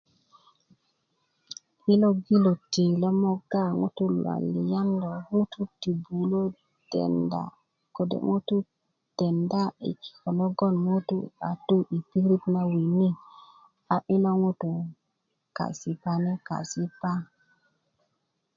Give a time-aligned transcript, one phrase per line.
[1.85, 6.43] yilo giloti lo mogga ŋutu' luwaliyan lo ŋutu' ti bulö
[6.91, 7.43] denda
[7.95, 8.67] kode' ŋutu'
[9.17, 13.09] denda yi kiko' logonŋ ŋutu' a ko tu yi pirit na wini
[13.93, 14.71] a yilo ŋutu
[15.57, 17.11] kasipani' kasipa